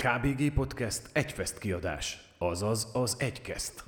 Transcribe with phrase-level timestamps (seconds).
[0.00, 3.84] KBG Podcast egyfest kiadás, azaz az egykeszt.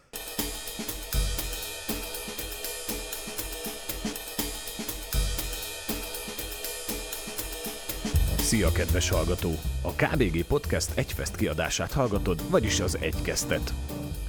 [8.39, 9.51] Szia, kedves hallgató!
[9.83, 13.75] A KBG Podcast egyfest kiadását hallgatod, vagyis az egykesztet.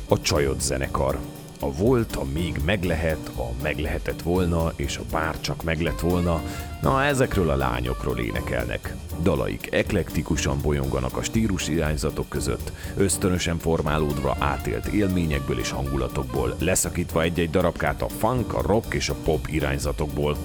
[0.09, 1.19] A Csajod zenekar.
[1.63, 5.81] A volt, a még meg lehet, a meg lehetett volna, és a bár csak meg
[5.81, 6.41] lett volna,
[6.81, 8.95] na ezekről a lányokról énekelnek.
[9.21, 17.49] Dalaik eklektikusan bolyonganak a stílus irányzatok között, ösztönösen formálódva átélt élményekből és hangulatokból, leszakítva egy-egy
[17.49, 20.37] darabkát a funk, a rock és a pop irányzatokból.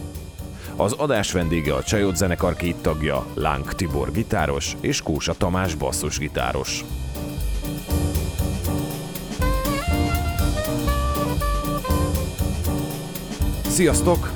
[0.77, 6.85] Az adás vendége a Csajod zenekar két tagja, Lánk Tibor gitáros és Kósa Tamás basszusgitáros.
[13.79, 14.31] Sziasztok!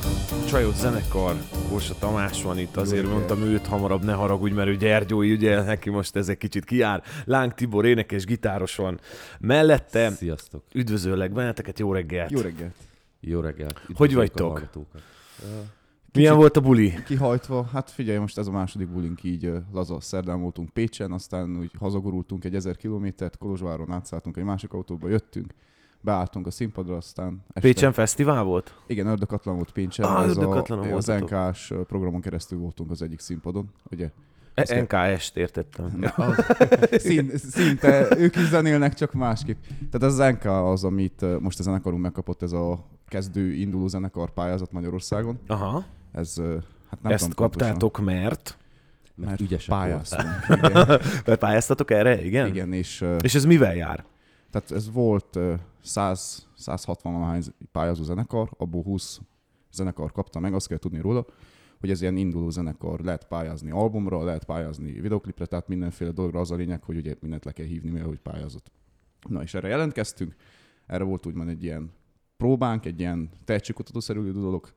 [0.48, 1.36] Csajod zenekar,
[1.68, 5.90] Kósa Tamás van itt, azért mondtam őt hamarabb, ne haragudj, mert ő Gyergyói, ugye neki
[5.90, 7.02] most ez egy kicsit kijár.
[7.24, 9.00] Lánk Tibor énekes, gitáros van
[9.40, 10.10] mellette.
[10.10, 10.64] Sziasztok!
[10.74, 12.30] Üdvözöllek benneteket, jó reggelt!
[12.30, 12.74] Jó reggelt!
[13.20, 13.78] Jó reggelt!
[13.94, 14.46] Hogy Üdvözlök vagytok?
[14.46, 15.02] a hallgatókat.
[16.12, 16.94] Milyen volt a buli?
[17.06, 21.70] Kihajtva, hát figyelj, most ez a második bulink így laza szerdán voltunk Pécsen, aztán úgy
[21.78, 25.54] hazagurultunk egy ezer kilométert, Kolozsváron átszálltunk egy másik autóba, jöttünk,
[26.02, 27.60] beálltunk a színpadra, aztán este...
[27.68, 28.74] Pécsen fesztivál volt?
[28.86, 31.06] Igen, Ördökatlan volt Pécsen, Ah, ez Ördökatlanon a, az.
[31.06, 34.10] NK-s programon keresztül voltunk az egyik színpadon, ugye?
[34.54, 36.12] E- NKS-t értettem.
[36.92, 39.62] Szín, szinte, ők is zenélnek, csak másképp.
[39.90, 44.30] Tehát ez az NK az, amit most a zenekarunk megkapott, ez a kezdő induló zenekar
[44.30, 45.38] pályázat Magyarországon.
[45.46, 46.34] Aha, Ez,
[46.90, 48.56] hát nem ezt tudom pontosan, kaptátok, mert...
[49.14, 50.28] Mert, mert ügyesek pályáztunk.
[51.26, 52.46] Mert pályáztatok erre, igen?
[52.46, 54.04] igen és És ez mivel jár?
[54.52, 59.20] Tehát ez volt ö, 100, 160 valahány pályázó zenekar, abból 20
[59.72, 61.26] zenekar kapta meg, azt kell tudni róla,
[61.80, 66.50] hogy ez ilyen induló zenekar, lehet pályázni albumra, lehet pályázni videoklipre, tehát mindenféle dologra az
[66.50, 68.70] a lényeg, hogy ugye mindent le kell hívni, mivel hogy pályázott.
[69.28, 70.34] Na és erre jelentkeztünk,
[70.86, 71.92] erre volt úgymond egy ilyen
[72.36, 74.68] próbánk, egy ilyen tehetségkutatószerű dolog,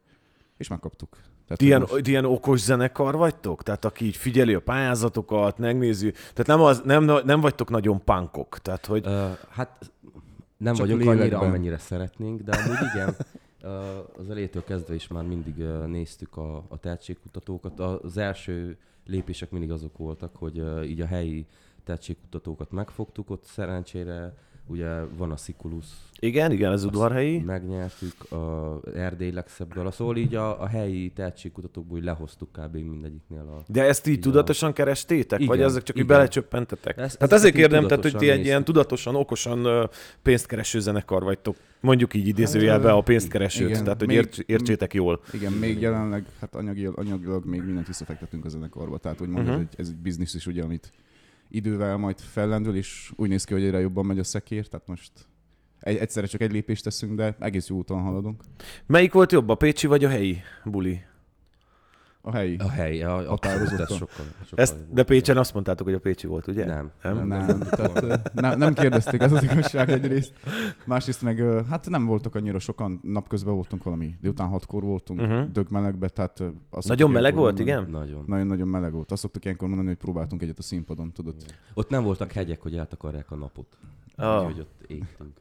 [0.58, 1.18] és megkaptuk.
[1.48, 3.64] Tehát ilyen, most- ilyen okos zenekar vagytok?
[3.64, 6.12] Tehát aki így figyeli a pályázatokat, megnézi.
[6.12, 8.60] Tehát nem, az, nem, nem vagytok nagyon punkok.
[8.60, 9.92] Tehát, hogy Uh, hát
[10.58, 11.22] nem Csak vagyunk lélekben.
[11.26, 13.16] annyira, amennyire szeretnénk, de amúgy igen.
[13.64, 13.72] Uh,
[14.20, 17.80] az elétől kezdve is már mindig uh, néztük a, a tehetségkutatókat.
[17.80, 21.46] A- Az első lépések mindig azok voltak, hogy uh, így a helyi
[21.84, 24.34] tehetségkutatókat megfogtuk, ott szerencsére
[24.68, 25.86] ugye van a Sikulus,
[26.20, 27.38] igen, igen, ez udvarhelyi.
[27.40, 32.74] megnyertük, a Erdély legszebb dala, szóval így a, a helyi tehetségkutatókból így lehoztuk kb.
[32.76, 33.64] mindegyiknél a...
[33.72, 35.40] De ezt így Így tudatosan kerestétek?
[35.40, 36.18] Igen, vagy ezek csak így igen.
[36.18, 36.98] belecsöppentetek?
[36.98, 39.84] Ez- ezeket ezért így kérdem, tehát, hogy ti egy ilyen tudatosan, okosan ö,
[40.22, 41.56] pénzkereső zenekar vagytok.
[41.82, 45.22] Mondjuk így idézőjelbe a pénzkeresőt, Igen, tehát hogy még- érts, értsétek jól.
[45.34, 48.98] Igen, még jelenleg, hát anyagilag, anyagilag még mindent visszafektetünk a zenekarba.
[48.98, 49.62] Tehát úgymond uh-huh.
[49.62, 50.92] ez, egy, ez egy biznisz is, ugye, amit
[51.50, 55.12] idővel majd fellendül, és úgy néz ki, hogy egyre jobban megy a szekér, tehát most
[55.80, 58.44] egy, egyszerre csak egy lépést teszünk, de egész jó úton haladunk.
[58.86, 61.02] Melyik volt jobb, a pécsi vagy a helyi buli?
[62.28, 62.56] A helyi.
[62.60, 63.80] A hely, a, a Határozottan.
[63.90, 66.66] ez sokkal, sokkal Ezt, de Pécsen azt mondtátok, hogy a pécsi volt, ugye?
[66.66, 66.92] Nem.
[67.02, 67.28] Nem?
[67.28, 70.34] Nem, tehát, ö, ne, nem kérdezték, ez az igazság egyrészt.
[70.86, 75.32] Másrészt meg, hát nem voltak annyira sokan, napközben voltunk valami, délután hatkor voltunk, Mhm.
[75.32, 75.52] uh-huh.
[75.52, 76.44] dögmelegbe, tehát...
[76.70, 77.90] azt Nagyon meleg volt, mondani- igen?
[78.00, 78.24] Nagyon.
[78.28, 79.12] Nagyon-nagyon meleg volt.
[79.12, 81.36] Azt szoktuk ilyenkor mondani, hogy próbáltunk egyet a színpadon, tudod.
[81.74, 83.78] Ott nem voltak hegyek, hogy eltakarják a napot.
[84.16, 84.40] Ah.
[84.46, 85.32] Úgyhogy ott égtünk.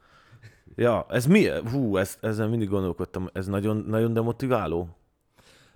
[0.77, 1.49] Ja, ez mi?
[1.73, 3.29] Hú, ezt, ezzel mindig gondolkodtam.
[3.33, 4.89] Ez nagyon, nagyon demotiváló?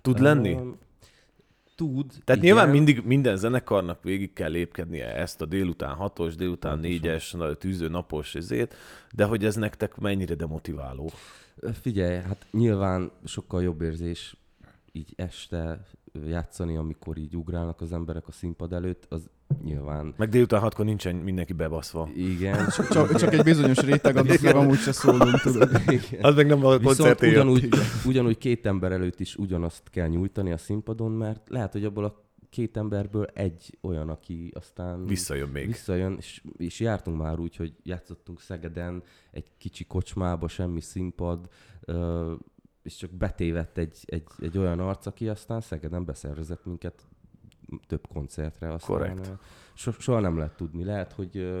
[0.01, 0.53] Tud lenni?
[0.53, 0.77] Um,
[1.79, 2.07] tud.
[2.07, 2.39] Tehát igen.
[2.39, 8.35] nyilván mindig minden zenekarnak végig kell lépkednie ezt a délután hatos, délután négyes, tűző napos
[8.35, 8.75] ezért,
[9.13, 11.11] de hogy ez nektek mennyire demotiváló?
[11.81, 14.35] Figyelj, hát nyilván sokkal jobb érzés
[14.91, 15.85] így este
[16.27, 19.29] játszani, amikor így ugrálnak az emberek a színpad előtt, az
[19.63, 22.09] nyilván Meg délután hatkor nincsen mindenki bebaszva.
[22.15, 22.67] igen.
[22.89, 25.69] Csak, csak egy bizonyos réteg, annak meg amúgy se szólunk, tudod.
[25.87, 26.23] igen.
[26.23, 27.21] Az meg nem a jött.
[27.21, 27.69] ugyanúgy,
[28.05, 32.27] ugyanúgy két ember előtt is ugyanazt kell nyújtani a színpadon, mert lehet, hogy abból a
[32.49, 35.67] két emberből egy olyan, aki aztán Visszajön még.
[35.67, 41.47] visszajön, és, és jártunk már úgy, hogy játszottunk Szegeden egy kicsi kocsmába, semmi színpad,
[42.83, 47.07] és csak betévett egy, egy, egy olyan arc, aki aztán Szegeden beszervezett minket
[47.87, 48.73] több koncertre.
[48.73, 49.39] Aztán,
[49.73, 50.83] So, soha nem lehet tudni.
[50.83, 51.51] Lehet, hogy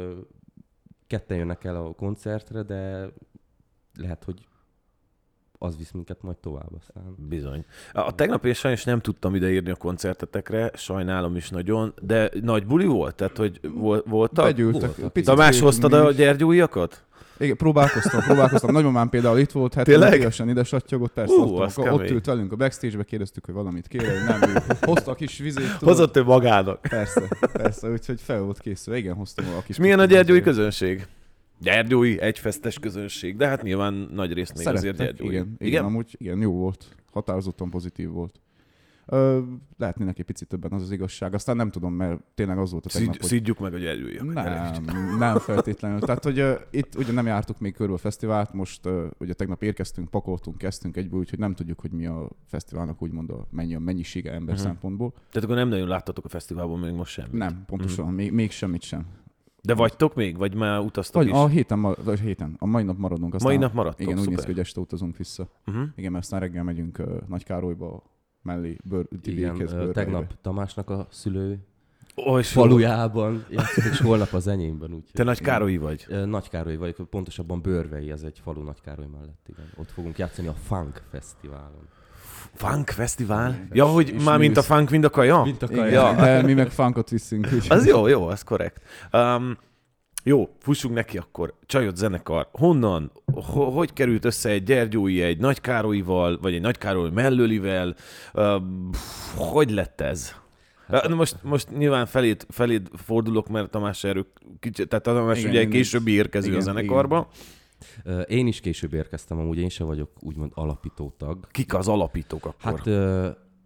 [1.07, 3.11] ketten jönnek el a koncertre, de
[3.97, 4.47] lehet, hogy
[5.61, 7.15] az visz minket majd tovább aztán.
[7.29, 7.65] Bizony.
[7.93, 12.85] A, tegnap én sajnos nem tudtam ideírni a koncertetekre, sajnálom is nagyon, de nagy buli
[12.85, 13.15] volt?
[13.15, 14.45] Tehát, hogy vol, voltak?
[14.45, 14.91] Begyűltek.
[14.95, 16.15] Picit Tamás hoztad a is.
[16.15, 17.03] gyergyóiakat?
[17.39, 18.71] Igen, próbálkoztam, próbálkoztam.
[18.71, 22.55] Nagymamám például itt volt, hát teljesen ide sattyogott, persze, Ú, ott, ott ült velünk a
[22.55, 25.63] backstage-be, kérdeztük, hogy valamit kér, nem, ő hozta a kis vizét.
[25.63, 25.79] tudod.
[25.79, 26.81] Hozott ő magának.
[26.81, 27.21] Persze,
[27.53, 28.95] persze, úgyhogy fel volt készül.
[28.95, 30.43] Igen, hoztam a kis És milyen a azért.
[30.43, 31.07] közönség?
[31.59, 35.33] Gyergyói, egyfestes közönség, de hát nyilván nagy részt még azért Szerettek, gyergyói.
[35.33, 36.95] igen, igen, igen, amúgy igen, jó volt.
[37.11, 38.39] Határozottan pozitív volt.
[39.11, 39.41] Ö,
[39.77, 41.33] lehetnének egy picit többen, az az igazság.
[41.33, 44.33] Aztán nem tudom, mert tényleg az volt a tegnap, Szid, hogy szidjuk meg a gyergyóiakat.
[44.33, 45.99] nem, nem feltétlenül.
[45.99, 49.63] Tehát, hogy uh, itt ugye nem jártuk még körül a fesztivált, most uh, ugye tegnap
[49.63, 53.79] érkeztünk, pakoltunk, kezdtünk egyből, úgyhogy nem tudjuk, hogy mi a fesztiválnak úgymond a, mennyi a
[53.79, 54.69] mennyisége ember uh-huh.
[54.69, 55.11] szempontból.
[55.11, 57.31] Tehát akkor nem nagyon láttatok a fesztiválban még most semmit.
[57.31, 58.19] Nem, pontosan, uh-huh.
[58.19, 59.05] még, még semmit sem.
[59.61, 60.37] De vagytok még?
[60.37, 61.33] Vagy már utaztok Vagy is?
[61.33, 63.33] a héten, ma- vagy héten, a mai nap maradunk.
[63.33, 64.45] Aztán, Mai nap maradtok, Igen, úgy néz szuper.
[64.45, 65.47] ki, hogy este utazunk vissza.
[65.67, 65.83] Uh-huh.
[65.95, 68.03] Igen, mert aztán reggel megyünk uh, Nagykárolyba,
[68.41, 69.91] mellé, bőr, Igen, Bőrhelybe.
[69.91, 71.59] tegnap Tamásnak a szülő
[72.37, 74.89] és falujában játszott, és holnap az enyémben.
[74.89, 75.11] Úgyhogy.
[75.13, 76.05] Te Nagy Károlyi vagy.
[76.09, 79.65] Ö, Nagykároly vagyok, pontosabban Bőrvei, ez egy falu Nagykároly mellett, igen.
[79.77, 81.87] Ott fogunk játszani a Funk Fesztiválon.
[82.55, 83.67] Funk fesztivál?
[83.71, 85.43] Ja, hogy már mi mint a funk, mint a kaja?
[85.43, 85.91] Mint a Igen, kaja.
[85.91, 86.15] Ja.
[86.15, 87.47] de mi meg funkot viszünk.
[87.69, 88.81] Az jó, jó, az korrekt.
[89.13, 89.57] Um,
[90.23, 91.53] jó, fussunk neki akkor.
[91.65, 92.47] Csajot zenekar.
[92.51, 93.11] Honnan?
[93.33, 97.95] Ho- hogy került össze egy Gyergyói egy Nagy Károlyival, vagy egy Nagy Károly mellőlivel?
[98.33, 98.89] Um,
[99.35, 100.35] hogy lett ez?
[100.91, 104.27] Hát, most, most nyilván feléd, feléd fordulok, mert Tamás erről
[104.59, 107.27] kicsit, tehát Tamás Igen, ugye későbbi érkező igen, a zenekarba.
[107.31, 107.35] Ö,
[108.27, 111.47] Én is később érkeztem, amúgy én sem vagyok úgymond alapító tag.
[111.51, 112.79] Kik az alapítók akkor?
[112.79, 112.87] Hát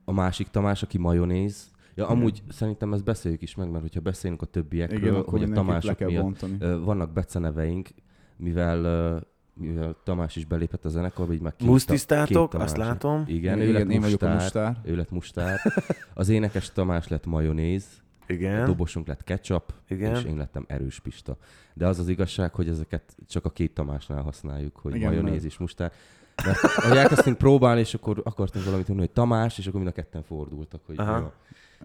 [0.06, 1.72] a másik Tamás, aki majonéz.
[1.96, 5.52] Ja, amúgy szerintem ezt beszéljük is meg, mert hogyha beszélünk a többiekről, Igen, akkor hogy
[5.52, 6.58] a Tamások miatt bontani.
[6.84, 7.90] Vannak beceneveink,
[8.38, 9.24] mivel,
[9.54, 13.24] mivel Tamás is belépett a zenekarba, így már két, Musztisztátok, két azt látom.
[13.28, 14.92] Igen, ő Igen, lett én vagyok a mustár, mustár.
[14.92, 15.60] ő lett mustár.
[16.14, 17.86] Az énekes Tamás lett majonéz,
[18.28, 18.66] a Igen.
[18.66, 20.16] dobosunk lett ketchup, Igen.
[20.16, 21.38] és én lettem erős pista.
[21.74, 25.58] De az az igazság, hogy ezeket csak a két Tamásnál használjuk, hogy Igen, majonéz és
[25.58, 25.92] mustár.
[26.46, 29.96] Mert ahogy elkezdtünk próbálni, és akkor akartunk valamit mondani, hogy Tamás, és akkor mind a
[30.02, 31.18] ketten fordultak, hogy Aha.
[31.18, 31.32] jó.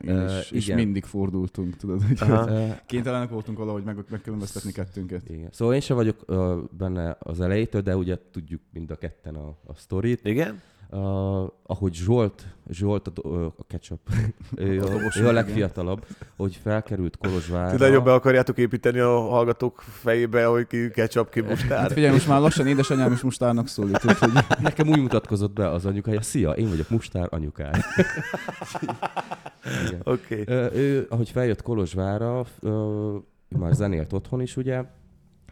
[0.01, 0.79] Igen, és, és igen.
[0.79, 2.19] mindig fordultunk, tudod, hogy.
[2.29, 5.29] Ö, kénytelenek voltunk valahogy meg, megkülönböztetni kettőnket.
[5.29, 5.49] Igen.
[5.53, 9.49] Szóval én sem vagyok uh, benne az elejétől, de ugye tudjuk mind a ketten a,
[9.67, 10.25] a sztorit.
[10.25, 10.61] Igen?
[10.91, 14.01] Uh, ahogy Zsolt, Zsolt a, do- ö, a ketchup,
[14.57, 16.07] ő, A ő a legfiatalabb,
[16.37, 17.79] hogy felkerült Kolozsvárra.
[17.79, 21.93] Nagyon be akarjátok építeni a hallgatók fejébe, hogy ki ketchup, ki Hát mustár?
[21.93, 26.23] figyelj, most már lassan édesanyám is mustárnak szólít, úgyhogy Nekem úgy mutatkozott be az anyukája,
[26.23, 27.83] szia, én vagyok mustár anyukája.
[30.05, 30.43] Oké.
[30.47, 32.69] Ö, ő, ahogy feljött Kolozsvárra, ö,
[33.49, 34.85] ő már zenélt otthon is, ugye,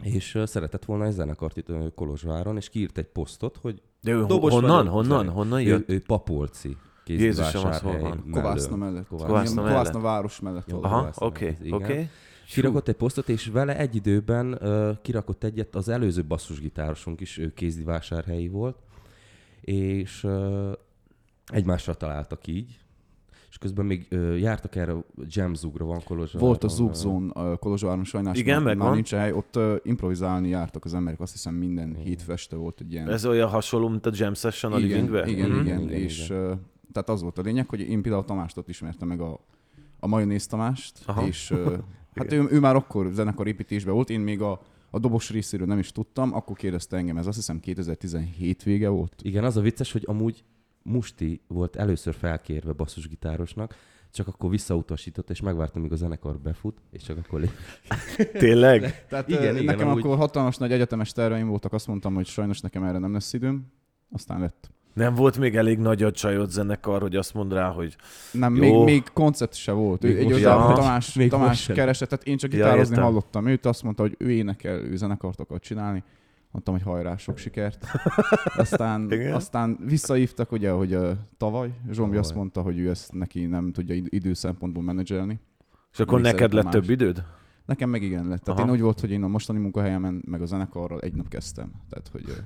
[0.02, 4.52] és szeretett volna egy zenekart itt Kolozsváron, és kiírt egy posztot, hogy De ő Dobos
[4.52, 5.88] honnan, vagyok, honnan, honnan ő, jött?
[5.88, 6.76] ő Papolci.
[7.06, 8.24] Jézusom, az hol van?
[8.30, 9.06] Kovászna mellett.
[9.06, 10.02] Kovászna Kovászna Kovászna, mellett.
[10.02, 10.70] város mellett.
[10.70, 10.82] Jó.
[10.82, 11.82] Aha, oké, mellett, igen.
[11.82, 12.08] oké.
[12.48, 17.52] Kirakott egy posztot, és vele egy időben uh, kirakott egyet, az előző basszusgitárosunk is ő
[17.54, 18.76] kézdivásárhelyi volt,
[19.60, 20.72] és uh,
[21.46, 22.78] egymásra találtak így,
[23.50, 24.94] és közben még uh, jártak erre,
[25.26, 26.48] Jam Zugra van Kolozsváron.
[26.48, 29.32] Volt a Zug ö, Zone Kolozsváron, sajnálom, Igen, már, már nincs hely.
[29.32, 32.02] Ott uh, improvizálni jártak az emberek, azt hiszem minden Igen.
[32.02, 33.08] hétfő este volt egy ilyen...
[33.10, 35.60] Ez olyan hasonló, mint a Jam Session a igen, igen, Mhm.
[35.60, 36.60] igen, Igen, és igen.
[36.92, 39.40] tehát az volt a lényeg, hogy én például Tamást ott ismertem meg a,
[40.00, 41.26] a majonéz Tamást, Aha.
[41.26, 41.72] és uh,
[42.14, 44.60] hát ő, ő, már akkor zenekar építésben volt, én még a,
[44.90, 49.14] a dobos részéről nem is tudtam, akkor kérdezte engem, ez azt hiszem 2017 vége volt.
[49.22, 50.44] Igen, az a vicces, hogy amúgy
[50.86, 53.74] Musti volt először felkérve basszusgitárosnak,
[54.12, 57.50] csak akkor visszautasított, és megvártam, míg a zenekar befut, és csak akkor lép.
[58.38, 59.06] Tényleg?
[59.08, 62.60] Tehát Igen, igen, nekem amúgy- akkor hatalmas nagy egyetemes terveim voltak, azt mondtam, hogy sajnos
[62.60, 63.66] nekem erre nem lesz időm,
[64.10, 64.70] aztán lett.
[64.94, 67.96] Nem volt még elég nagy a csajod zenekar, hogy azt mond rá, hogy
[68.32, 68.60] Nem, Jó.
[68.62, 70.02] még, még koncept se volt.
[70.02, 70.74] Még egy sem.
[70.74, 73.04] Tamás, Még Tamás keresett, tehát én csak Ja, gitározni értem.
[73.04, 76.02] hallottam őt, azt mondta, hogy ő énekel, ő zenekart akar csinálni.
[76.56, 77.86] Mondtam, hogy hajrá, sok sikert.
[78.56, 82.18] Aztán, aztán visszaívtak, ugye, hogy uh, tavaly Zsombi Tavaly.
[82.18, 85.40] azt mondta, hogy ő ezt neki nem tudja id- idő szempontból menedzselni.
[85.92, 87.24] és akkor Még neked lett szeretem több időd?
[87.64, 88.42] Nekem meg igen lett.
[88.42, 88.68] Tehát Aha.
[88.68, 91.72] én úgy volt, hogy én a mostani munkahelyemen, meg a zenekarral egy nap kezdtem.
[91.88, 92.42] Tehát, hogy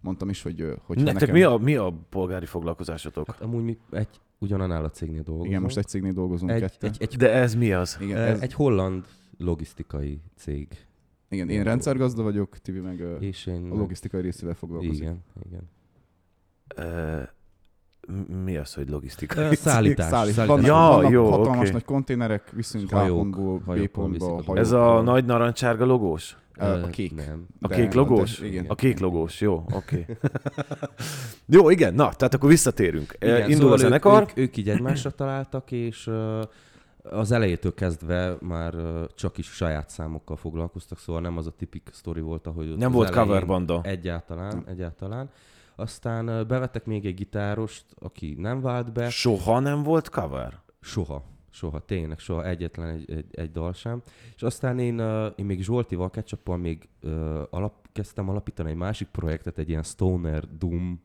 [0.00, 1.34] mondtam is, hogy, hogy Nektek nekem...
[1.34, 3.26] mi a, mi a polgári foglalkozásotok?
[3.26, 5.50] Hát amúgy mi egy ugyanannál a cégnél dolgozunk.
[5.50, 6.90] Igen, most egy cégnél dolgozunk egy, ketten.
[6.90, 7.98] egy, egy, De ez mi az?
[8.00, 8.28] Igen, ez...
[8.28, 9.04] ez, egy holland
[9.38, 10.68] logisztikai cég.
[11.32, 13.68] Igen, én rendszergazda vagyok, Tibi meg És én...
[13.70, 14.94] a logisztikai részével foglalkozik.
[15.02, 15.70] Igen, igen.
[16.76, 17.20] Ö,
[18.14, 19.34] m- mi az, hogy logisztika?
[19.34, 19.58] Szállítás.
[19.58, 20.06] Szállít.
[20.08, 20.46] szállítás.
[20.46, 21.70] Vannak, Ja, vannak jó, hatalmas oké.
[21.70, 24.42] nagy konténerek, viszünk A Hajók, pontból B pontba.
[24.58, 26.36] Ez a nagy narancsárga logós?
[26.56, 27.14] A, kék.
[27.14, 27.46] Nem.
[27.60, 28.38] A De- kék logós?
[28.40, 28.64] de- igen.
[28.68, 30.06] A kék logós, jó, oké.
[31.46, 33.16] jó, igen, na, tehát akkor visszatérünk.
[33.20, 34.22] Igen, Indul szóval a zenekar.
[34.22, 36.10] Ők, ők, ők így egymásra találtak, és
[37.02, 38.74] az elejétől kezdve már
[39.14, 42.92] csak is saját számokkal foglalkoztak, szóval nem az a tipik sztori volt, ahogy ott Nem
[42.92, 43.80] volt cover banda.
[43.82, 45.30] Egyáltalán, egyáltalán.
[45.76, 49.10] Aztán bevettek még egy gitárost, aki nem vált be.
[49.10, 50.60] Soha nem volt cover?
[50.80, 51.30] Soha.
[51.54, 54.02] Soha, tényleg, soha egyetlen egy, egy, egy dal sem.
[54.34, 54.98] És aztán én,
[55.36, 56.88] én még Zsoltival, ketchup még
[57.50, 61.02] alap, kezdtem alapítani egy másik projektet, egy ilyen Stoner Doom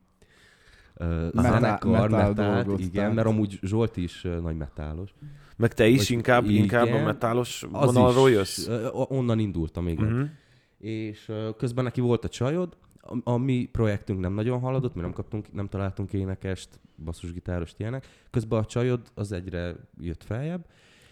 [1.00, 5.13] uh, Metal- zenekar, metal metált, dolgot, igen, mert amúgy Zsolti is uh, nagy metálos.
[5.58, 8.68] Meg te is Vagy inkább, igen, inkább a metálos vonalról jössz?
[8.68, 10.06] uh, onnan indultam, igen.
[10.06, 10.30] Uh-huh.
[10.77, 15.01] És uh, közben neki volt a csajod, a, a mi projektünk nem nagyon haladott, mi
[15.01, 18.08] nem kaptunk, nem találtunk énekest, basszusgitárost, ilyenek.
[18.30, 20.66] Közben a csajod az egyre jött feljebb.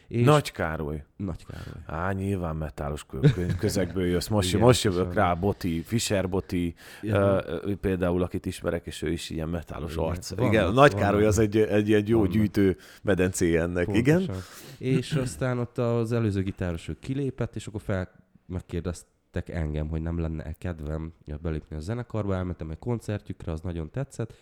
[0.07, 1.03] És Nagy Károly.
[1.17, 1.81] Nagy Károly.
[1.85, 4.27] Á, nyilván metálos kö- kö- közegből jössz.
[4.27, 9.29] Most, Igen, most jövök rá, Boti, Fischer Boti, uh, például, akit ismerek, és ő is
[9.29, 10.05] ilyen metálos Igen.
[10.05, 10.29] arc.
[10.35, 10.93] Vannak, Igen, Nagy.
[10.93, 12.33] Károly az egy, egy, egy jó Vannak.
[12.33, 13.87] gyűjtő medencéje ennek.
[13.91, 14.29] Igen?
[14.77, 18.09] És aztán ott az előző gitáros ő kilépett, és akkor fel
[18.45, 24.33] megkérdeztek engem, hogy nem lenne-e kedvem belépni a zenekarba, elmentem egy koncertjükre, az nagyon tetszett,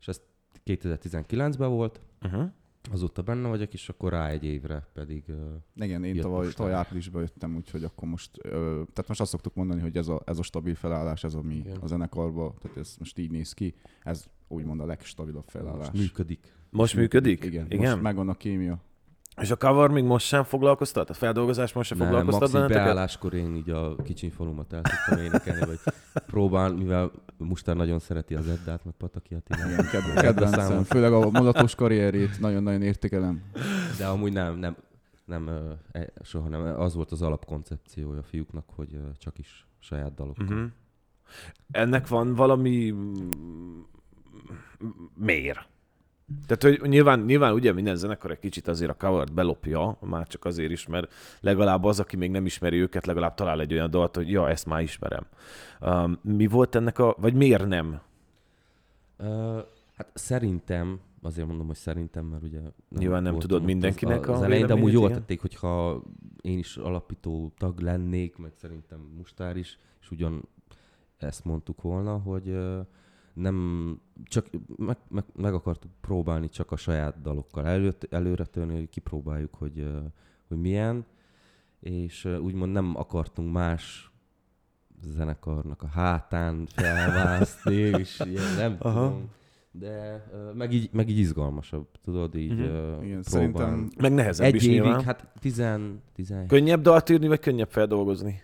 [0.00, 0.20] és ez
[0.66, 2.50] 2019-ben volt, Uh-huh.
[2.90, 5.24] Azóta benne vagyok, és akkor rá egy évre pedig...
[5.28, 5.36] Uh,
[5.74, 9.80] Igen, én tavaly, tavaly áprilisban jöttem, úgyhogy akkor most, ö, tehát most azt szoktuk mondani,
[9.80, 11.76] hogy ez a, ez a stabil felállás, ez ami Igen.
[11.76, 15.88] a zenekarban, tehát ez most így néz ki, ez úgymond a legstabilabb felállás.
[15.90, 16.54] most működik.
[16.70, 17.44] Most működik?
[17.44, 17.90] Igen, Igen?
[17.90, 18.80] most megvan a kémia.
[19.40, 21.10] És a cover még most sem foglalkoztat?
[21.10, 25.24] A feldolgozás most sem Nem, foglalkoztat maxi beálláskor én így a kicsiny falumat el szoktam
[25.24, 25.78] énekelni, vagy
[26.26, 29.70] próbál, mivel Mustár nagyon szereti az Eddát, meg Pataki Attilát.
[29.70, 30.84] Igen, ked- Ebben kedvencem, számol.
[30.84, 33.42] főleg a mulatos karrierét nagyon-nagyon értékelem.
[33.98, 34.76] De amúgy nem, nem,
[35.24, 35.50] nem,
[35.92, 36.80] e- soha nem.
[36.80, 40.44] Az volt az alapkoncepciója a fiúknak, hogy csak is saját dalokkal.
[40.46, 40.70] Uh-huh.
[41.70, 43.28] Ennek van valami mm,
[45.14, 45.66] mér.
[46.46, 50.44] Tehát, hogy nyilván, nyilván ugye minden zenekar egy kicsit azért a covert belopja, már csak
[50.44, 54.16] azért is, mert legalább az, aki még nem ismeri őket, legalább talál egy olyan dalt,
[54.16, 55.26] hogy ja, ezt már ismerem.
[55.80, 58.00] Um, mi volt ennek a, vagy miért nem?
[59.16, 59.58] Ö,
[59.96, 62.60] hát szerintem, azért mondom, hogy szerintem, mert ugye...
[62.88, 65.18] Nyilván nem tudod mindenkinek az, a az elején, de amúgy jól igen.
[65.18, 66.02] tették, hogyha
[66.40, 70.48] én is alapító tag lennék, meg szerintem Mustár is, és ugyan
[71.16, 72.80] ezt mondtuk volna, hogy ö,
[73.40, 78.88] nem csak meg, meg, meg akartuk próbálni csak a saját dalokkal elő, előre törni, hogy
[78.88, 79.86] kipróbáljuk, hogy,
[80.48, 81.04] hogy milyen,
[81.80, 84.10] és úgymond nem akartunk más
[85.02, 89.06] zenekarnak a hátán felmászni, és ilyen, nem Aha.
[89.06, 89.28] tudom.
[89.72, 92.62] De meg így, meg így izgalmasabb, tudod, így Mhm.
[92.62, 93.04] uh-huh.
[93.04, 95.02] Igen, Meg nehezebb Egy is évig, nyilván.
[95.04, 95.62] hát 10,
[96.12, 96.48] 17.
[96.48, 98.42] Könnyebb dalt írni, vagy könnyebb feldolgozni?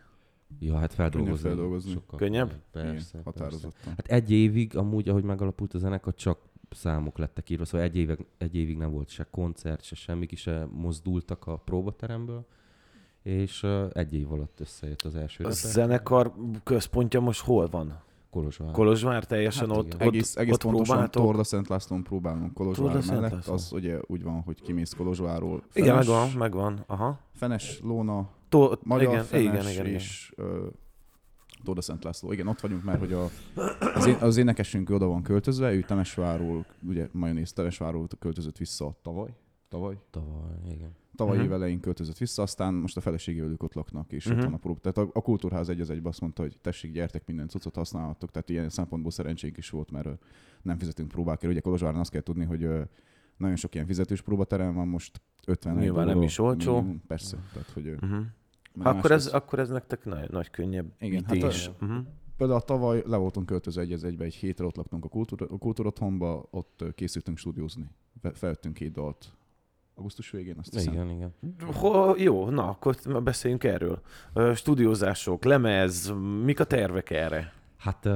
[0.59, 1.33] Ja, hát feldolgozni.
[1.43, 1.91] Könnyebb feldolgozni.
[1.91, 2.49] Sokkal Könnyebb?
[2.71, 3.21] Persze, igen, persze.
[3.25, 3.93] határozottan.
[3.97, 6.39] Hát egy évig, amúgy, ahogy megalapult a zenekar, csak
[6.71, 10.37] számok lettek írva, szóval egy évig, egy évig nem volt se koncert, se semmi, ki
[10.37, 12.47] se mozdultak a próbateremből,
[13.23, 15.59] és uh, egy év alatt összejött az első A repet.
[15.71, 16.33] zenekar
[16.65, 18.01] központja most hol van?
[18.31, 18.71] Kolozsvár.
[18.71, 20.01] Kolozsvár teljesen Hát ott, igen.
[20.01, 21.23] ott, Egész, egész ott pontosan próbáltok?
[21.23, 23.47] Torda Szent Lászlón próbálunk Kolozsvár Torda mellett.
[23.47, 25.63] Az ugye úgy van, hogy kimész Kolozsvárról.
[25.73, 26.85] Igen, Fenes, megvan, megvan.
[26.87, 27.19] Aha.
[27.35, 29.87] Fenes, Lóna, Tó, Magyar igen, Fenes igen, igen, igen.
[29.87, 30.67] és ö,
[31.65, 32.33] Torda Szent László.
[32.33, 33.29] Igen, ott vagyunk, mert hogy a,
[33.95, 39.35] az, én, az énekesünk oda van költözve, ő Temesvárról, ugye Majonéz Temesvárról költözött vissza tavaly.
[39.69, 39.99] Tavaly?
[40.11, 40.95] Tavaly, igen.
[41.17, 41.45] Tavaly Mhm.
[41.47, 44.37] év elején költözött vissza, aztán most a feleségével ők ott laknak, és Mhm.
[44.37, 44.81] ott van a prób.
[44.81, 48.31] Tehát a, a kultúrház egy az egyben azt mondta, hogy tessék, gyertek, minden cuccot használhattok.
[48.31, 50.12] Tehát ilyen szempontból szerencsénk is volt, mert ö,
[50.62, 51.53] nem fizetünk próbákért.
[51.53, 52.83] Ugye Kolozsváron azt kell tudni, hogy ö,
[53.37, 56.75] nagyon sok ilyen fizetős próbaterem van most 50 Nyilván nem is olcsó.
[56.75, 57.37] minimum, persze.
[57.52, 58.19] Tehát, hogy, Uh-huh.
[58.78, 61.47] Akkor, ez, másrészt- akkor ez nektek nagy, nagy könnyebb Igen, hát a-
[61.81, 61.97] uh-huh.
[62.37, 66.49] Például tavaly le voltunk költözve egy egybe, egy hétre ott laktunk a, kultúr, a kultúrotthonba,
[66.50, 67.90] ott készültünk stúdiózni.
[68.21, 69.33] Fe- Felvettünk két dalt
[69.95, 70.93] augusztus végén, azt hiszem.
[70.93, 71.35] Igen, igen.
[71.75, 74.00] Ho, jó, na, akkor beszéljünk erről.
[74.55, 76.12] Stúdiózások, lemez,
[76.45, 77.52] mik a tervek erre?
[77.76, 78.09] Hát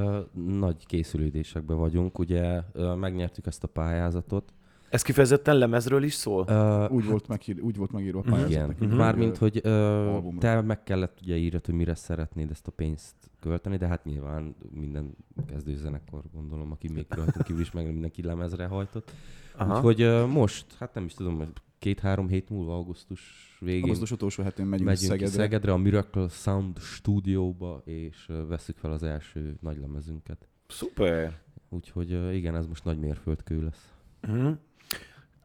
[0.46, 2.60] nagy készülődésekben vagyunk, ugye
[2.96, 4.52] megnyertük ezt a pályázatot.
[4.90, 6.44] Ez kifejezetten lemezről is szól?
[6.48, 8.54] Uh, Úgy volt, megír, úgy volt megírva a Igen, pályázat.
[8.56, 8.68] uh-huh.
[8.68, 9.72] nekünk, hogy, mármint, hogy uh,
[10.14, 10.38] albumra.
[10.40, 14.54] te meg kellett ugye írni, hogy mire szeretnéd ezt a pénzt költeni, de hát nyilván
[14.70, 15.16] minden
[15.46, 19.12] kezdőzenekar gondolom, aki még rajtunk kívül is meg mindenki lemezre hajtott.
[19.56, 19.74] Aha.
[19.74, 23.20] Úgyhogy uh, most, hát nem is tudom, hogy két-három hét múlva, augusztus
[23.60, 25.34] végén Augusztus utolsó hetén megyünk, megyünk Szegedre.
[25.34, 30.48] Szegedre a Miracle Sound stúdióba, és uh, veszük fel az első nagy lemezünket.
[30.66, 31.40] Szuper.
[31.68, 33.92] Úgyhogy uh, igen, ez most nagy mérföldkő lesz.
[34.28, 34.56] Uh-huh.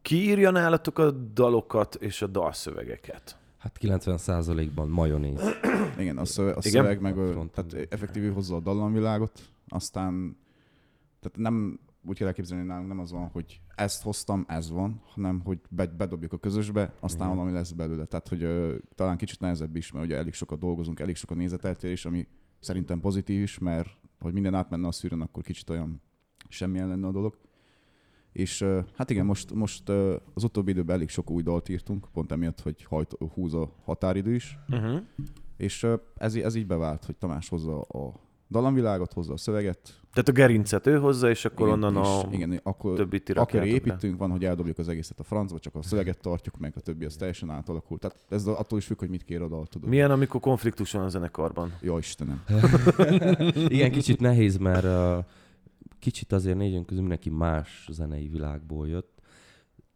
[0.06, 3.38] Ki írja nálatok a dalokat és a dalszövegeket?
[3.58, 5.42] Hát 90%-ban majonéz.
[6.00, 6.72] Igen, a szöveg, a Igen?
[6.84, 7.66] szöveg meg ö, Fronton.
[7.70, 10.38] tehát effektív hozza a dallamvilágot, aztán
[11.20, 15.02] tehát nem úgy kell elképzelni, hogy nálunk nem az van, hogy ezt hoztam, ez van,
[15.14, 17.38] hanem hogy be, bedobjuk a közösbe, aztán Igen.
[17.38, 18.06] valami lesz belőle.
[18.06, 21.36] Tehát, hogy ö, talán kicsit nehezebb is, mert ugye elég sokat dolgozunk, elég sok a
[21.36, 22.28] nézeteltérés, ami
[22.60, 26.02] szerintem pozitív is, mert hogy minden átmenne a szűrőn, akkor kicsit olyan
[26.50, 27.38] semmilyen lenne a dolog.
[28.36, 28.66] És
[28.96, 29.90] hát igen, most, most
[30.34, 34.34] az utóbbi időben elég sok új dalt írtunk, pont emiatt, hogy hajt, húz a határidő
[34.34, 34.58] is.
[34.70, 35.02] Uh-huh.
[35.58, 35.88] És
[36.18, 38.14] ez, ez így bevált, hogy Tamás hozza a
[38.50, 40.00] dallamvilágot, hozza a szöveget.
[40.14, 43.32] Tehát a gerincet ő hozza, és akkor igen, onnan és, a igen, akkor, többit ti
[43.32, 43.76] akkor rakjátok le.
[43.76, 47.06] építünk, van, hogy eldobjuk az egészet a francba, csak a szöveget tartjuk, meg a többi
[47.06, 47.98] az teljesen átalakul.
[47.98, 49.90] Tehát ez attól is függ, hogy mit kér a dal, tudod.
[49.90, 51.74] Milyen, amikor konfliktus van a zenekarban?
[51.82, 52.44] Ja, Istenem.
[53.68, 55.26] Igen, kicsit nehéz, mert uh,
[56.00, 59.22] kicsit azért négyünk közül mindenki más zenei világból jött.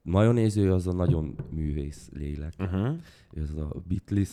[0.01, 2.53] Majonéző az a nagyon művész lélek.
[2.59, 2.97] Uh-huh.
[3.33, 4.29] Ez a Beatles,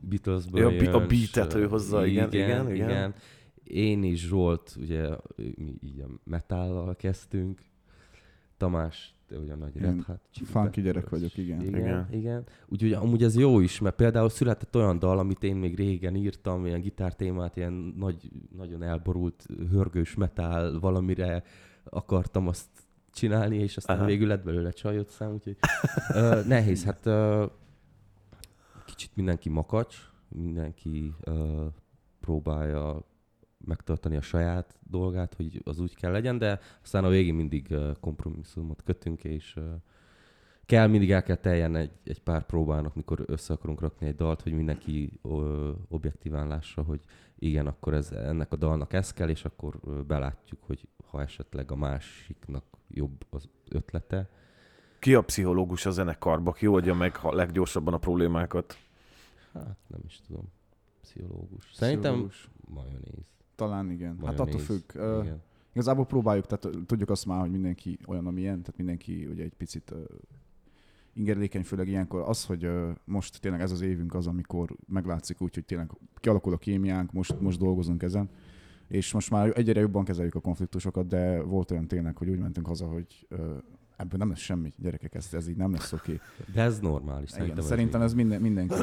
[0.00, 2.88] Beatlesből Ja, a a beatet ő hozza, igen, igen, igen.
[2.88, 3.14] igen.
[3.64, 7.60] Én is Zsolt, ugye mi így a metállal kezdtünk.
[8.56, 11.60] Tamás, te ugye a nagy Én Red Hot Chili funky gyerek vagyok, igen.
[11.60, 12.06] Igen, Igen.
[12.10, 12.44] igen.
[12.68, 16.66] Úgyhogy amúgy ez jó is, mert például született olyan dal, amit én még régen írtam,
[16.66, 21.42] ilyen gitártémát, ilyen nagy, nagyon elborult, hörgős metál valamire
[21.84, 22.68] akartam azt
[23.12, 24.04] csinálni, és aztán Aha.
[24.04, 24.14] Aha.
[24.14, 25.56] végül lett belőle csajot szám, úgyhogy
[26.08, 26.84] uh, nehéz.
[26.84, 27.50] Hát uh,
[28.84, 29.96] kicsit mindenki makacs,
[30.28, 31.66] mindenki uh,
[32.20, 33.04] próbálja
[33.64, 38.82] megtartani a saját dolgát, hogy az úgy kell legyen, de aztán a végén mindig kompromisszumot
[38.82, 39.58] kötünk, és
[40.66, 44.42] kell, mindig el kell teljen egy, egy pár próbának, mikor össze akarunk rakni egy dalt,
[44.42, 47.00] hogy mindenki ö, objektívan lássa, hogy
[47.38, 51.70] igen, akkor ez, ennek a dalnak ez kell, és akkor ö, belátjuk, hogy ha esetleg
[51.70, 54.28] a másiknak jobb az ötlete.
[54.98, 56.52] Ki a pszichológus a zenekarba?
[56.52, 58.76] Ki oldja meg ha leggyorsabban a problémákat?
[59.52, 60.52] Hát nem is tudom.
[61.00, 61.70] Pszichológus.
[61.72, 62.50] Szerintem Pszichológus.
[62.68, 63.30] majonéz.
[63.62, 64.08] Talán igen.
[64.08, 64.40] Hát majonéz.
[64.40, 64.92] attól függ.
[65.22, 65.42] Igen.
[65.72, 69.90] Igazából próbáljuk, tehát tudjuk azt már, hogy mindenki olyan, amilyen, tehát mindenki ugye egy picit
[69.90, 70.02] ö,
[71.12, 72.20] ingerlékeny, főleg ilyenkor.
[72.28, 76.52] Az, hogy ö, most tényleg ez az évünk az, amikor meglátszik úgy, hogy tényleg kialakul
[76.52, 78.30] a kémiánk, most, most dolgozunk ezen,
[78.88, 82.66] és most már egyre jobban kezeljük a konfliktusokat, de volt olyan tényleg, hogy úgy mentünk
[82.66, 83.56] haza, hogy ö,
[83.96, 86.20] ebből nem lesz semmi, gyerekek, ez, ez így nem lesz oké.
[86.54, 87.30] De ez normális.
[87.30, 88.74] Igen, Szerintem, szerintem ez minden, mindenki.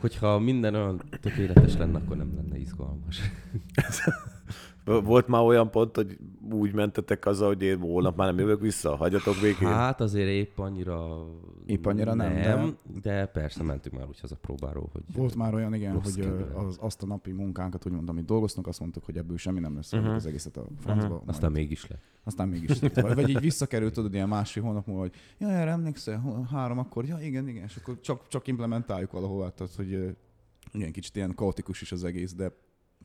[0.00, 3.20] Hogyha minden olyan tökéletes lenne, akkor nem lenne izgalmas.
[4.84, 6.18] Volt már olyan pont, hogy
[6.50, 9.68] úgy mentetek haza, hogy én holnap már nem jövök vissza, hagyjatok végén.
[9.68, 11.26] Hát azért épp annyira...
[11.66, 13.26] Épp annyira nem, nem de...
[13.26, 15.02] persze mentünk már úgy haza próbáról, hogy...
[15.14, 19.04] Volt már olyan, igen, hogy az, azt a napi munkánkat, úgymond, amit dolgoztunk, azt mondtuk,
[19.04, 20.14] hogy ebből semmi nem lesz, uh-huh.
[20.14, 21.14] Az egészet a francba.
[21.14, 21.28] Mhm.
[21.28, 22.02] Aztán mégis lett.
[22.24, 22.78] Aztán mégis.
[22.78, 27.04] Vagy, vagy így visszakerült, tudod, ilyen másfél hónap múlva, hogy ja, erre emlékszel, három, akkor
[27.04, 30.16] ja, igen, igen, és akkor csak, csak implementáljuk valahova, tehát, hogy
[30.72, 32.52] igen, kicsit ilyen kaotikus is az egész, de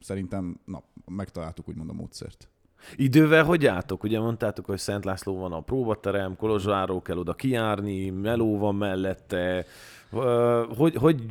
[0.04, 2.48] szerintem, na, megtaláltuk úgymond a módszert.
[2.96, 4.04] Idővel hogy álltok?
[4.04, 9.66] Ugye mondtátok, hogy Szent László van a próbaterem, Kolozsvárról kell oda kijárni, meló van mellette.
[10.78, 11.26] Hogy, hogy,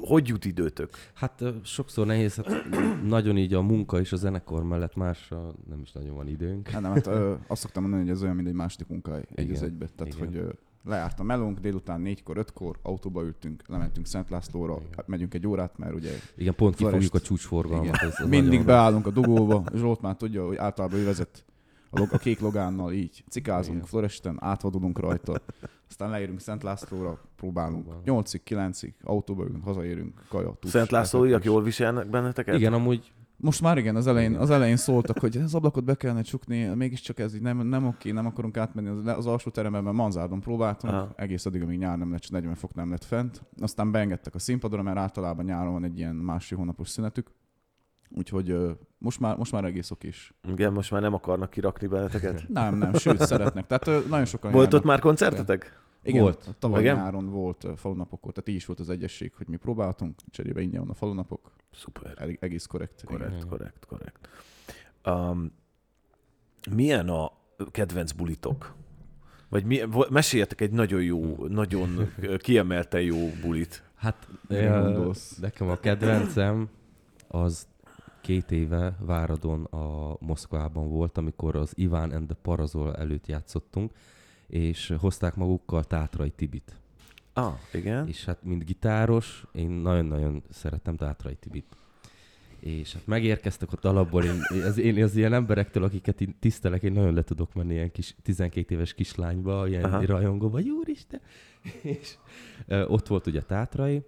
[0.00, 0.90] hogy jut időtök?
[1.14, 2.64] Hát sokszor nehéz, hát
[3.04, 6.68] nagyon így a munka és a zenekar mellett másra nem is nagyon van időnk.
[6.68, 9.50] Hát nem, hát ö, azt szoktam mondani, hogy ez olyan, mint egy második munkahely egy
[9.50, 9.86] az egybe.
[9.96, 10.26] Tehát, igen.
[10.26, 14.88] hogy lejárt a melónk, délután négykor, ötkor, autóba ültünk, lementünk Szent Lászlóra, Igen.
[14.96, 16.98] hát megyünk egy órát, mert ugye Igen, pont Florest.
[17.00, 17.94] kifogjuk a csúcsforgalmat.
[17.96, 21.44] Ez, ez Mindig nagyon- beállunk a dugóba, Zsolt már tudja, hogy általában ő vezet
[21.90, 23.88] a, log- a kék logánnal így cikázunk Igen.
[23.88, 25.40] Floresten, átvadulunk rajta,
[25.88, 27.86] aztán leérünk Szent Lászlóra, próbálunk.
[28.04, 31.44] 8-ig, 9-ig, autóba ülünk, hazaérünk, kaja, tus, Szent lefekvés.
[31.44, 32.54] jól viselnek benneteket?
[32.54, 33.12] Igen, amúgy
[33.44, 37.18] Most már igen, az elején, az elején szóltak, hogy az ablakot be kellene csukni, mégiscsak
[37.18, 40.92] ez így nem, nem oké, nem akarunk átmenni az, az alsó teremben, mert manzárdon próbáltunk,
[40.92, 41.12] Aha.
[41.16, 43.42] egész addig, amíg nyár nem lett, 40 fok nem lett fent.
[43.60, 47.30] Aztán beengedtek a színpadra, mert általában nyáron van egy ilyen másfél hónapos szünetük.
[48.10, 48.56] Úgyhogy
[48.98, 50.34] most már, most már egész okés.
[50.48, 52.44] Igen, most már nem akarnak kirakni benneteket.
[52.48, 53.66] Nem, nem, sőt, szeretnek.
[53.66, 54.80] Tehát nagyon sokan Volt járnak.
[54.80, 55.82] ott már koncertetek?
[56.04, 56.54] Igen, Volt.
[56.58, 56.96] tavaly Igen?
[56.96, 60.80] nyáron volt ö, falunapok, tehát így is volt az egyesség, hogy mi próbáltunk, cserébe ingyen
[60.80, 62.14] van a falunapok, Szuper.
[62.18, 63.04] elég, egész korrekt.
[63.04, 63.48] Korrekt, Igen.
[63.48, 64.28] korrekt, korrekt.
[65.06, 65.52] Um,
[66.70, 67.32] milyen a
[67.70, 68.74] kedvenc bulitok?
[69.48, 73.82] Vagy mi, meséljetek egy nagyon jó, nagyon kiemelten jó bulit.
[73.94, 74.28] Hát
[75.40, 76.68] nekem a kedvencem
[77.28, 77.66] az
[78.20, 83.92] két éve Váradon a Moszkvában volt, amikor az Iván and the Parazol előtt játszottunk,
[84.54, 86.76] és hozták magukkal Tátrai Tibit.
[87.32, 88.08] Ah, igen.
[88.08, 91.76] És hát mint gitáros, én nagyon-nagyon szeretem Tátrai Tibit.
[92.60, 96.92] és hát megérkeztek ott alapból, én az, én az ilyen emberektől, akiket én tisztelek, én
[96.92, 100.06] nagyon le tudok menni ilyen kis 12 éves kislányba, ilyen Aha.
[100.06, 101.20] rajongóba, úristen!
[101.82, 102.16] és
[102.66, 104.02] ö, ott volt ugye Tátrai,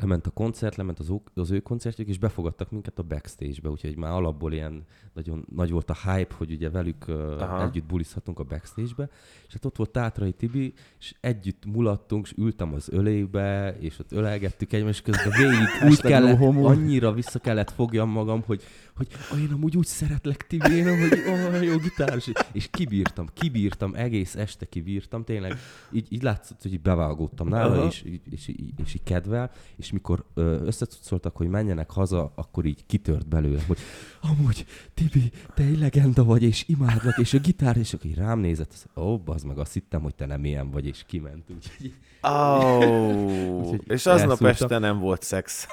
[0.00, 3.96] lement a koncert, lement az, ó- az ő koncertjük, és befogadtak minket a backstage-be, úgyhogy
[3.96, 7.62] már alapból ilyen nagyon nagy volt a hype, hogy ugye velük Aha.
[7.62, 9.08] együtt bulizhatunk a backstage-be,
[9.46, 14.12] és hát ott volt Tátrai Tibi, és együtt mulattunk, és ültem az ölébe, és ott
[14.12, 18.62] ölelgettük egymást, és közben végig úgy kellett, annyira vissza kellett fogjam magam, hogy,
[18.96, 23.94] hogy "Ó, én amúgy úgy szeretlek Tibi, én amúgy oh, jó gitáros, és kibírtam, kibírtam,
[23.94, 25.56] egész este kibírtam, tényleg
[25.92, 27.86] így, így látszott, hogy így bevágódtam nála, Aha.
[27.86, 29.50] és, és, így- és így kedvel,
[29.82, 33.78] és mikor összecucoltak, hogy menjenek haza, akkor így kitört belőlem, hogy
[34.20, 38.70] amúgy Tibi, te egy legenda vagy, és imádlak, és a gitár, és így rám nézett,
[38.72, 43.60] azt, ó, bazd meg, azt hittem, hogy te nem ilyen vagy, és kiment, úgyhogy Oh,
[43.60, 45.66] Úgyhogy és aznap este nem volt szex.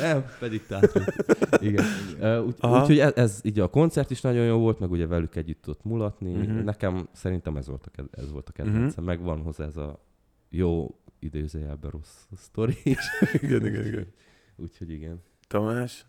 [0.00, 1.02] Nem, pedig tátra.
[1.60, 1.84] Igen.
[2.46, 5.68] Úgy, úgyhogy ez, ez, így a koncert is nagyon jó volt, meg ugye velük együtt
[5.68, 6.32] ott mulatni.
[6.32, 6.40] Mhm.
[6.40, 6.64] Uh-huh.
[6.64, 8.86] Nekem szerintem ez volt a, ked- ez volt a kedvencem.
[8.88, 9.04] Uh-huh.
[9.04, 10.04] Megvan hozzá ez a
[10.50, 12.98] jó időzőjelben rossz sztori is.
[13.42, 14.06] igen, igen, igen.
[14.56, 15.22] Úgyhogy igen.
[15.48, 16.06] Tamás,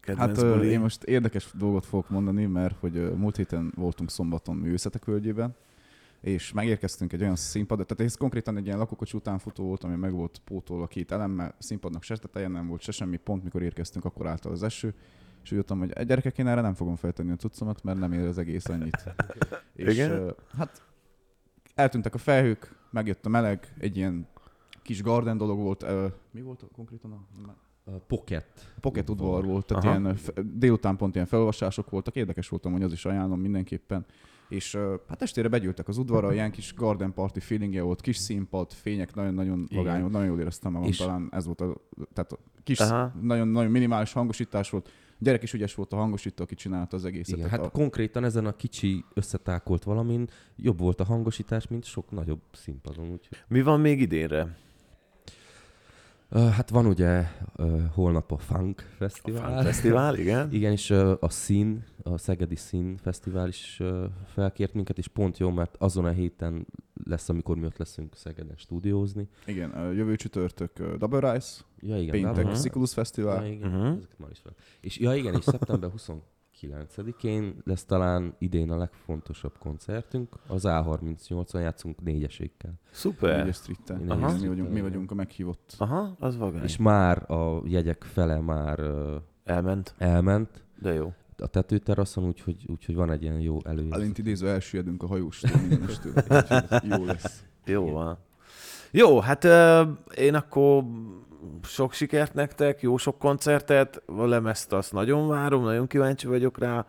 [0.00, 0.68] kedvenc Hát buli?
[0.68, 5.56] én most érdekes dolgot fogok mondani, mert hogy múlt héten voltunk szombaton művészetek völgyében,
[6.20, 10.12] és megérkeztünk egy olyan színpadra, tehát ez konkrétan egy ilyen lakókocsi utánfutó volt, ami meg
[10.12, 14.26] volt pótolva két elemmel, színpadnak se teteje nem volt se semmi, pont mikor érkeztünk, akkor
[14.26, 14.94] állt az eső,
[15.42, 18.12] és úgy jöttem, hogy egy gyerekek, én erre nem fogom feltenni a cuccomat, mert nem
[18.12, 19.14] ér az egész annyit.
[19.74, 20.34] és Igen?
[20.56, 20.82] hát
[21.74, 24.28] eltűntek a felhők, megjött a meleg, egy ilyen
[24.82, 28.74] kis garden dolog volt, ö, mi volt a- konkrétan a Pocket.
[28.80, 29.98] Pocket udvar volt, tehát Aha.
[30.00, 30.18] ilyen
[30.54, 34.06] délután pont ilyen felolvasások voltak, érdekes voltam, hogy az is ajánlom mindenképpen.
[34.48, 39.14] És hát estére begyűltek az udvarra, ilyen kis garden party feelingje volt, kis színpad, fények,
[39.14, 39.84] nagyon-nagyon Igen.
[39.84, 41.74] vagány volt, nagyon jól éreztem magam, És- talán ez volt a,
[42.12, 43.12] tehát a kis, Aha.
[43.20, 44.88] nagyon-nagyon minimális hangosítás volt.
[44.88, 47.36] A gyerek is ügyes volt a hangosító, aki csinálta az egészet.
[47.36, 52.10] Igen, hát a, konkrétan ezen a kicsi összetákolt valamin jobb volt a hangosítás, mint sok
[52.10, 53.04] nagyobb színpadon.
[53.04, 53.38] Úgyhogy.
[53.48, 54.56] Mi van még idénre?
[56.32, 57.22] Hát van ugye
[57.94, 59.54] holnap a Funk A Fesztivál.
[59.54, 60.52] Fun Fesztivál, igen?
[60.58, 60.90] Igen, és
[61.20, 63.82] a Szín, a Szegedi Szín Fesztivál is
[64.26, 66.66] felkért minket, és pont jó, mert azon a héten
[67.04, 69.28] lesz, amikor mi ott leszünk Szegeden stúdiózni.
[69.46, 72.34] igen, jövő csütörtök Double Rice, Ja, igen.
[72.34, 72.56] péntek.
[72.56, 73.44] Siculus Fesztivál.
[73.46, 73.78] Ja, igen, Mhm.
[73.78, 73.96] uh-huh.
[73.96, 74.52] ezeket már is fel.
[74.80, 75.90] És, ja, igen, és szeptember
[76.62, 80.34] 29-én lesz talán idén a legfontosabb koncertünk.
[80.48, 82.72] Az A38-on játszunk négyesékkel.
[82.90, 83.38] Szuper.
[83.38, 84.38] Négyes Igen, Aha.
[84.38, 85.74] mi, vagyunk, mi vagyunk a meghívott.
[85.78, 86.62] Aha, az vagány.
[86.62, 88.80] És már a jegyek fele már
[89.44, 91.12] Elment, elment de jó.
[91.38, 93.92] a tetőteraszon, úgyhogy, úgyhogy van egy ilyen jó előző.
[93.92, 96.12] Elint idézve elsüllyedünk a hajóstól, mindenestől.
[96.16, 97.44] Úgyhogy Jó lesz.
[97.64, 98.18] Jó van.
[98.90, 99.82] Jó, hát ö,
[100.16, 100.84] én akkor
[101.62, 106.86] sok sikert nektek, jó sok koncertet, a lemezt azt nagyon várom, nagyon kíváncsi vagyok rá.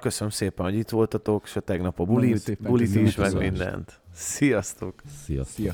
[0.00, 4.00] Köszönöm szépen, hogy itt voltatok, és a tegnap a bulit, bulit is, meg mindent.
[4.14, 4.94] Sziasztok!
[5.24, 5.54] Sziasztok!
[5.54, 5.72] Szia!